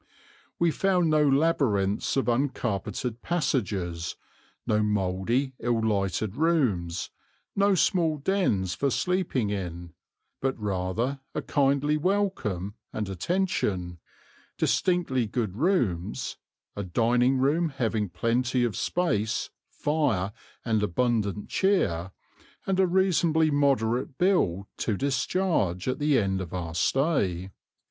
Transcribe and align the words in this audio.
We 0.57 0.71
found 0.71 1.11
no 1.11 1.21
labyrinths 1.29 2.17
of 2.17 2.27
uncarpeted 2.27 3.21
passages, 3.21 4.15
no 4.65 4.81
mouldy 4.81 5.53
ill 5.59 5.79
lighted 5.79 6.35
rooms, 6.37 7.11
no 7.55 7.75
small 7.75 8.17
dens 8.17 8.73
for 8.73 8.89
sleeping 8.89 9.51
in, 9.51 9.93
but 10.41 10.57
rather 10.59 11.19
a 11.35 11.43
kindly 11.43 11.97
welcome 11.97 12.73
and 12.91 13.07
attention, 13.09 13.99
distinctly 14.57 15.27
good 15.27 15.55
rooms, 15.55 16.35
a 16.75 16.81
dining 16.81 17.37
room 17.37 17.69
having 17.69 18.09
plenty 18.09 18.63
of 18.63 18.75
space, 18.75 19.51
fire 19.69 20.33
and 20.65 20.81
abundant 20.81 21.47
cheer, 21.47 22.09
and 22.65 22.79
a 22.79 22.87
reasonably 22.87 23.51
moderate 23.51 24.17
bill 24.17 24.67
to 24.77 24.97
discharge 24.97 25.87
at 25.87 25.99
the 25.99 26.17
end 26.17 26.41
of 26.41 26.55
our 26.55 26.73
stay. 26.73 27.51